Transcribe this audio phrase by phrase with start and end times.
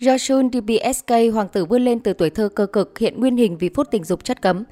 [0.00, 3.70] Joshun DBSK, hoàng tử vươn lên từ tuổi thơ cơ cực, hiện nguyên hình vì
[3.74, 4.64] phút tình dục chất cấm.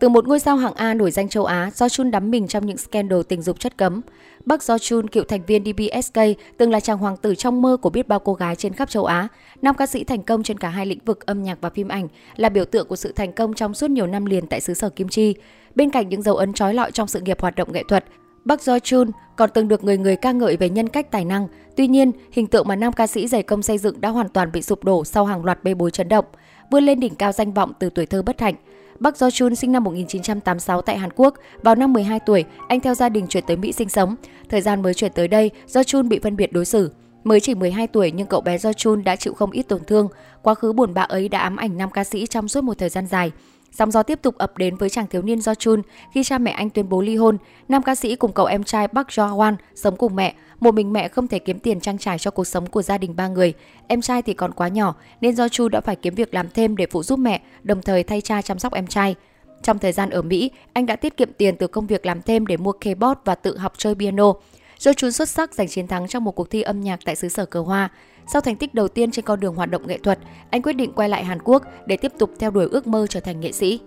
[0.00, 2.76] Từ một ngôi sao hạng A nổi danh châu Á, Joshun đắm mình trong những
[2.76, 4.00] scandal tình dục chất cấm.
[4.44, 6.20] Bác Joshun, cựu thành viên DBSK,
[6.56, 9.04] từng là chàng hoàng tử trong mơ của biết bao cô gái trên khắp châu
[9.04, 9.28] Á.
[9.62, 12.08] Nam ca sĩ thành công trên cả hai lĩnh vực âm nhạc và phim ảnh,
[12.36, 14.88] là biểu tượng của sự thành công trong suốt nhiều năm liền tại xứ sở
[14.88, 15.34] Kim Chi.
[15.74, 18.04] Bên cạnh những dấu ấn trói lọi trong sự nghiệp hoạt động nghệ thuật,
[18.44, 21.48] Bắc Jochun còn từng được người người ca ngợi về nhân cách tài năng.
[21.76, 24.52] Tuy nhiên, hình tượng mà nam ca sĩ dày công xây dựng đã hoàn toàn
[24.52, 26.24] bị sụp đổ sau hàng loạt bê bối chấn động,
[26.70, 28.54] vươn lên đỉnh cao danh vọng từ tuổi thơ bất hạnh.
[28.98, 31.34] Bắc Do Chun sinh năm 1986 tại Hàn Quốc.
[31.62, 34.16] Vào năm 12 tuổi, anh theo gia đình chuyển tới Mỹ sinh sống.
[34.48, 36.90] Thời gian mới chuyển tới đây, Do Chun bị phân biệt đối xử.
[37.24, 40.08] Mới chỉ 12 tuổi nhưng cậu bé Do Chun đã chịu không ít tổn thương.
[40.42, 42.88] Quá khứ buồn bã ấy đã ám ảnh nam ca sĩ trong suốt một thời
[42.88, 43.32] gian dài.
[43.72, 45.82] Sóng gió tiếp tục ập đến với chàng thiếu niên Do Chun
[46.12, 47.38] khi cha mẹ anh tuyên bố ly hôn.
[47.68, 50.34] Nam ca sĩ cùng cậu em trai Park Jo Hwan sống cùng mẹ.
[50.60, 53.16] Một mình mẹ không thể kiếm tiền trang trải cho cuộc sống của gia đình
[53.16, 53.52] ba người.
[53.86, 56.76] Em trai thì còn quá nhỏ nên Do Chu đã phải kiếm việc làm thêm
[56.76, 59.14] để phụ giúp mẹ, đồng thời thay cha chăm sóc em trai.
[59.62, 62.46] Trong thời gian ở Mỹ, anh đã tiết kiệm tiền từ công việc làm thêm
[62.46, 64.32] để mua keyboard và tự học chơi piano.
[64.78, 67.28] Do Chun xuất sắc giành chiến thắng trong một cuộc thi âm nhạc tại xứ
[67.28, 67.90] sở cờ hoa.
[68.26, 70.18] Sau thành tích đầu tiên trên con đường hoạt động nghệ thuật,
[70.50, 73.20] anh quyết định quay lại Hàn Quốc để tiếp tục theo đuổi ước mơ trở
[73.20, 73.80] thành nghệ sĩ.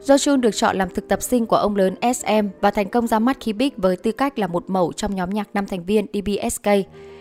[0.00, 3.06] Do Chun được chọn làm thực tập sinh của ông lớn SM và thành công
[3.06, 6.06] ra mắt Kibik với tư cách là một mẫu trong nhóm nhạc năm thành viên
[6.12, 6.68] DBSK.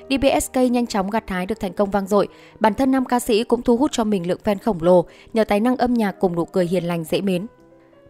[0.10, 2.28] DBSK nhanh chóng gặt hái được thành công vang dội,
[2.60, 5.44] bản thân nam ca sĩ cũng thu hút cho mình lượng fan khổng lồ nhờ
[5.44, 7.48] tài năng âm nhạc cùng nụ cười hiền lành dễ mến.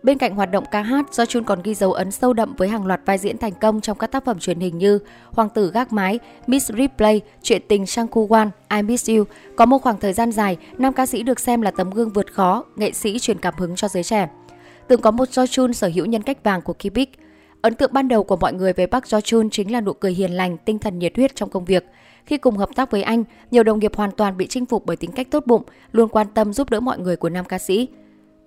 [0.04, 2.68] Bên cạnh hoạt động ca hát, Do Chun còn ghi dấu ấn sâu đậm với
[2.68, 5.00] hàng loạt vai diễn thành công trong các tác phẩm truyền hình như
[5.32, 9.24] Hoàng tử gác mái, Miss Replay, Chuyện tình Shangku Wan, I Miss You.
[9.56, 12.34] Có một khoảng thời gian dài, nam ca sĩ được xem là tấm gương vượt
[12.34, 14.30] khó, nghệ sĩ truyền cảm hứng cho giới trẻ.
[14.88, 17.20] Từng có một Do Chun sở hữu nhân cách vàng của Kibik.
[17.62, 20.14] Ấn tượng ban đầu của mọi người về Park Do Chun chính là nụ cười
[20.14, 21.86] hiền lành, tinh thần nhiệt huyết trong công việc.
[22.26, 24.98] Khi cùng hợp tác với anh, nhiều đồng nghiệp hoàn toàn bị chinh phục bởi
[24.98, 27.88] tính cách tốt bụng, luôn quan tâm giúp đỡ mọi người của nam ca sĩ.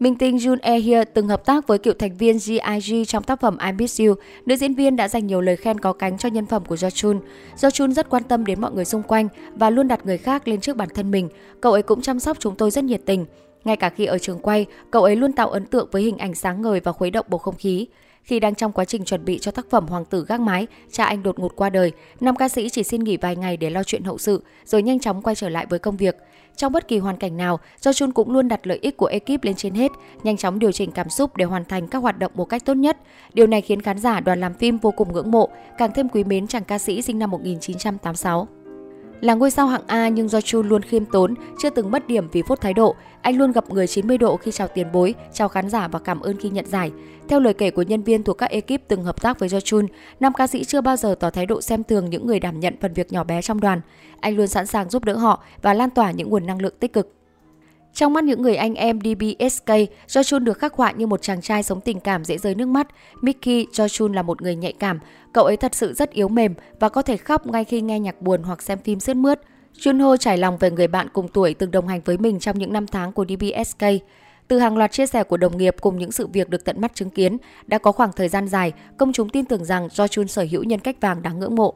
[0.00, 3.40] Minh tinh Jun E Hye từng hợp tác với cựu thành viên G.I.G trong tác
[3.40, 4.14] phẩm I Miss You.
[4.46, 6.90] Nữ diễn viên đã dành nhiều lời khen có cánh cho nhân phẩm của Jo
[6.90, 7.20] Chun.
[7.56, 10.48] Jo Chun rất quan tâm đến mọi người xung quanh và luôn đặt người khác
[10.48, 11.28] lên trước bản thân mình.
[11.60, 13.26] Cậu ấy cũng chăm sóc chúng tôi rất nhiệt tình.
[13.64, 16.34] Ngay cả khi ở trường quay, cậu ấy luôn tạo ấn tượng với hình ảnh
[16.34, 17.86] sáng ngời và khuấy động bầu không khí.
[18.24, 21.04] Khi đang trong quá trình chuẩn bị cho tác phẩm Hoàng tử gác mái, cha
[21.04, 21.92] anh đột ngột qua đời.
[22.20, 25.00] Nam ca sĩ chỉ xin nghỉ vài ngày để lo chuyện hậu sự, rồi nhanh
[25.00, 26.16] chóng quay trở lại với công việc.
[26.56, 29.44] Trong bất kỳ hoàn cảnh nào, Jo Chun cũng luôn đặt lợi ích của ekip
[29.44, 29.92] lên trên hết,
[30.22, 32.74] nhanh chóng điều chỉnh cảm xúc để hoàn thành các hoạt động một cách tốt
[32.74, 32.98] nhất.
[33.34, 35.48] Điều này khiến khán giả đoàn làm phim vô cùng ngưỡng mộ,
[35.78, 38.48] càng thêm quý mến chàng ca sĩ sinh năm 1986.
[39.20, 42.28] Là ngôi sao hạng A nhưng do Chu luôn khiêm tốn, chưa từng mất điểm
[42.32, 42.94] vì phốt thái độ.
[43.22, 46.20] Anh luôn gặp người 90 độ khi chào tiền bối, chào khán giả và cảm
[46.20, 46.92] ơn khi nhận giải.
[47.28, 49.86] Theo lời kể của nhân viên thuộc các ekip từng hợp tác với Jo Chun,
[50.20, 52.74] nam ca sĩ chưa bao giờ tỏ thái độ xem thường những người đảm nhận
[52.80, 53.80] phần việc nhỏ bé trong đoàn.
[54.20, 56.92] Anh luôn sẵn sàng giúp đỡ họ và lan tỏa những nguồn năng lượng tích
[56.92, 57.12] cực.
[57.94, 59.70] Trong mắt những người anh em DBSK,
[60.08, 62.88] joshun được khắc họa như một chàng trai sống tình cảm dễ rơi nước mắt.
[63.20, 64.98] Mickey joshun là một người nhạy cảm,
[65.32, 68.22] cậu ấy thật sự rất yếu mềm và có thể khóc ngay khi nghe nhạc
[68.22, 69.40] buồn hoặc xem phim sướt mướt.
[69.78, 72.72] Junho trải lòng về người bạn cùng tuổi từng đồng hành với mình trong những
[72.72, 73.84] năm tháng của DBSK.
[74.48, 76.94] Từ hàng loạt chia sẻ của đồng nghiệp cùng những sự việc được tận mắt
[76.94, 80.28] chứng kiến, đã có khoảng thời gian dài, công chúng tin tưởng rằng Jo Chun
[80.28, 81.74] sở hữu nhân cách vàng đáng ngưỡng mộ.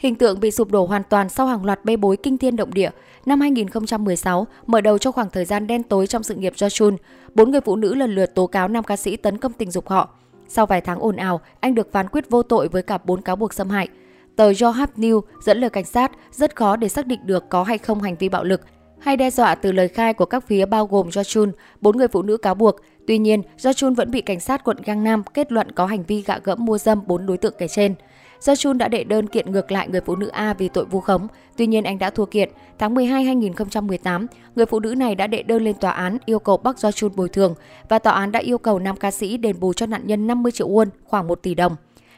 [0.00, 2.74] Hình tượng bị sụp đổ hoàn toàn sau hàng loạt bê bối kinh thiên động
[2.74, 2.90] địa.
[3.26, 6.96] Năm 2016, mở đầu cho khoảng thời gian đen tối trong sự nghiệp Jo Chun,
[7.34, 9.88] bốn người phụ nữ lần lượt tố cáo nam ca sĩ tấn công tình dục
[9.88, 10.08] họ.
[10.48, 13.36] Sau vài tháng ồn ào, anh được phán quyết vô tội với cả bốn cáo
[13.36, 13.88] buộc xâm hại.
[14.36, 17.78] Tờ Yonhap News dẫn lời cảnh sát rất khó để xác định được có hay
[17.78, 18.60] không hành vi bạo lực
[19.00, 22.08] hay đe dọa từ lời khai của các phía bao gồm Jo Chun, bốn người
[22.08, 22.76] phụ nữ cáo buộc.
[23.06, 26.22] Tuy nhiên, Jo Chun vẫn bị cảnh sát quận Gangnam kết luận có hành vi
[26.22, 27.94] gạ gẫm mua dâm bốn đối tượng kể trên.
[28.40, 31.00] Do Chun đã đệ đơn kiện ngược lại người phụ nữ A vì tội vu
[31.00, 31.28] khống.
[31.56, 32.48] Tuy nhiên anh đã thua kiện.
[32.78, 36.56] Tháng 12 2018, người phụ nữ này đã đệ đơn lên tòa án yêu cầu
[36.56, 37.54] Park Do Chun bồi thường
[37.88, 40.52] và tòa án đã yêu cầu nam ca sĩ đền bù cho nạn nhân 50
[40.52, 41.76] triệu won, khoảng 1 tỷ đồng.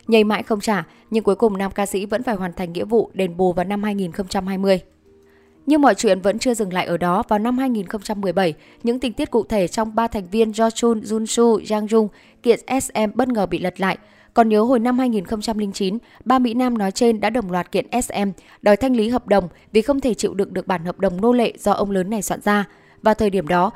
[0.09, 2.85] Nhảy mãi không trả, nhưng cuối cùng nam ca sĩ vẫn phải hoàn thành nghĩa
[2.85, 4.81] vụ đền bù vào năm 2020.
[5.67, 7.23] Nhưng mọi chuyện vẫn chưa dừng lại ở đó.
[7.29, 11.27] Vào năm 2017, những tình tiết cụ thể trong ba thành viên Jo Chun, Jun
[11.27, 12.09] Su, Jang Jung
[12.43, 13.99] kiện SM bất ngờ bị lật lại.
[14.35, 18.29] Còn nhớ hồi năm 2009, ba Mỹ Nam nói trên đã đồng loạt kiện SM
[18.63, 21.33] đòi thanh lý hợp đồng vì không thể chịu đựng được bản hợp đồng nô
[21.33, 22.65] lệ do ông lớn này soạn ra.
[23.03, 23.71] Vào thời điểm đó,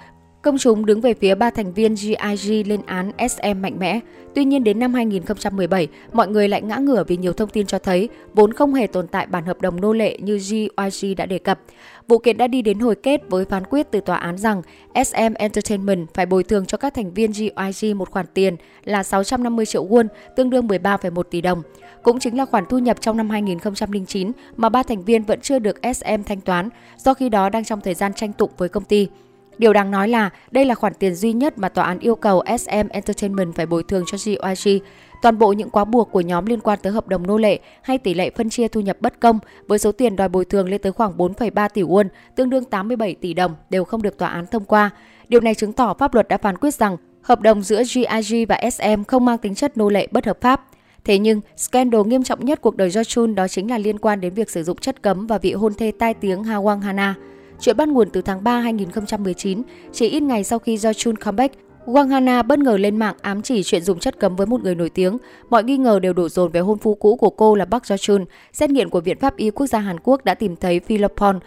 [0.46, 4.00] Công chúng đứng về phía ba thành viên GIG lên án SM mạnh mẽ.
[4.34, 7.78] Tuy nhiên đến năm 2017, mọi người lại ngã ngửa vì nhiều thông tin cho
[7.78, 11.38] thấy vốn không hề tồn tại bản hợp đồng nô lệ như GIG đã đề
[11.38, 11.60] cập.
[12.08, 14.62] Vụ kiện đã đi đến hồi kết với phán quyết từ tòa án rằng
[14.94, 19.66] SM Entertainment phải bồi thường cho các thành viên GIG một khoản tiền là 650
[19.66, 20.06] triệu won,
[20.36, 21.62] tương đương 13,1 tỷ đồng.
[22.02, 25.58] Cũng chính là khoản thu nhập trong năm 2009 mà ba thành viên vẫn chưa
[25.58, 28.84] được SM thanh toán, do khi đó đang trong thời gian tranh tụng với công
[28.84, 29.08] ty.
[29.58, 32.42] Điều đáng nói là đây là khoản tiền duy nhất mà tòa án yêu cầu
[32.58, 34.78] SM Entertainment phải bồi thường cho GYG.
[35.22, 37.98] Toàn bộ những quá buộc của nhóm liên quan tới hợp đồng nô lệ hay
[37.98, 40.82] tỷ lệ phân chia thu nhập bất công với số tiền đòi bồi thường lên
[40.82, 44.46] tới khoảng 4,3 tỷ won, tương đương 87 tỷ đồng đều không được tòa án
[44.46, 44.90] thông qua.
[45.28, 48.60] Điều này chứng tỏ pháp luật đã phán quyết rằng hợp đồng giữa GIG và
[48.72, 50.64] SM không mang tính chất nô lệ bất hợp pháp.
[51.04, 54.20] Thế nhưng, scandal nghiêm trọng nhất cuộc đời Jo Chun đó chính là liên quan
[54.20, 57.14] đến việc sử dụng chất cấm và vị hôn thê tai tiếng Ha Wang Hana.
[57.60, 59.62] Chuyện bắt nguồn từ tháng 3 2019,
[59.92, 61.54] chỉ ít ngày sau khi Do Chun comeback,
[61.86, 64.74] Wang Hana bất ngờ lên mạng ám chỉ chuyện dùng chất cấm với một người
[64.74, 65.18] nổi tiếng.
[65.50, 67.96] Mọi nghi ngờ đều đổ dồn về hôn phu cũ của cô là Park Jo
[67.96, 68.24] Chun.
[68.52, 71.40] Xét nghiệm của Viện Pháp y Quốc gia Hàn Quốc đã tìm thấy Philopon,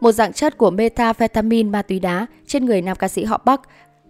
[0.00, 3.60] một dạng chất của methamphetamine ma túy đá trên người nam ca sĩ họ Park.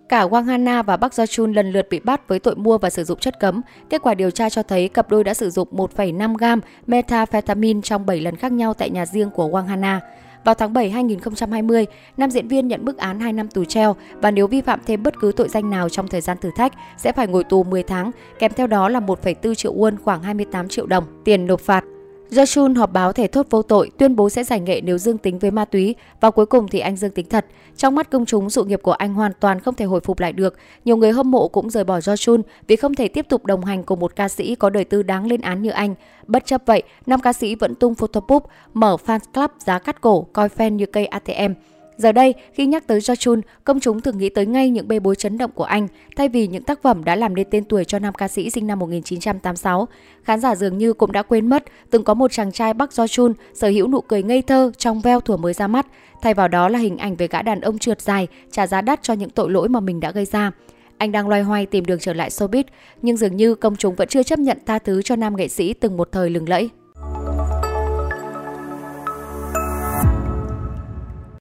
[0.08, 2.90] Cả Wang Hana và Park Jo Chun lần lượt bị bắt với tội mua và
[2.90, 3.60] sử dụng chất cấm.
[3.90, 8.06] Kết quả điều tra cho thấy cặp đôi đã sử dụng 1,5 gam methamphetamine trong
[8.06, 10.00] 7 lần khác nhau tại nhà riêng của Wang Hana.
[10.46, 14.30] Vào tháng 7 2020, nam diễn viên nhận bức án 2 năm tù treo và
[14.30, 17.12] nếu vi phạm thêm bất cứ tội danh nào trong thời gian thử thách sẽ
[17.12, 20.86] phải ngồi tù 10 tháng, kèm theo đó là 1,4 triệu won khoảng 28 triệu
[20.86, 21.84] đồng tiền nộp phạt.
[22.30, 25.38] Joshun họp báo thể thốt vô tội, tuyên bố sẽ giải nghệ nếu dương tính
[25.38, 27.46] với ma túy và cuối cùng thì anh dương tính thật.
[27.76, 30.32] Trong mắt công chúng, sự nghiệp của anh hoàn toàn không thể hồi phục lại
[30.32, 30.54] được.
[30.84, 33.82] Nhiều người hâm mộ cũng rời bỏ Joshun vì không thể tiếp tục đồng hành
[33.82, 35.94] cùng một ca sĩ có đời tư đáng lên án như anh.
[36.26, 40.22] Bất chấp vậy, năm ca sĩ vẫn tung photobook, mở fan club giá cắt cổ,
[40.32, 41.52] coi fan như cây ATM.
[41.96, 45.16] Giờ đây, khi nhắc tới Jo công chúng thường nghĩ tới ngay những bê bối
[45.16, 47.98] chấn động của anh, thay vì những tác phẩm đã làm nên tên tuổi cho
[47.98, 49.88] nam ca sĩ sinh năm 1986.
[50.24, 53.32] Khán giả dường như cũng đã quên mất từng có một chàng trai Bắc Jo
[53.54, 55.86] sở hữu nụ cười ngây thơ trong veo thuở mới ra mắt,
[56.22, 59.02] thay vào đó là hình ảnh về gã đàn ông trượt dài, trả giá đắt
[59.02, 60.50] cho những tội lỗi mà mình đã gây ra.
[60.98, 62.64] Anh đang loay hoay tìm đường trở lại showbiz,
[63.02, 65.72] nhưng dường như công chúng vẫn chưa chấp nhận tha thứ cho nam nghệ sĩ
[65.72, 66.70] từng một thời lừng lẫy.